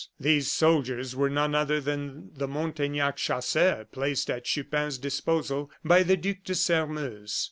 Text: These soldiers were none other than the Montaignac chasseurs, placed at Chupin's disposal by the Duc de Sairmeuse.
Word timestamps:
These 0.19 0.51
soldiers 0.51 1.15
were 1.15 1.29
none 1.29 1.53
other 1.53 1.79
than 1.79 2.31
the 2.33 2.47
Montaignac 2.47 3.17
chasseurs, 3.17 3.85
placed 3.91 4.31
at 4.31 4.45
Chupin's 4.45 4.97
disposal 4.97 5.69
by 5.85 6.01
the 6.01 6.17
Duc 6.17 6.37
de 6.43 6.55
Sairmeuse. 6.55 7.39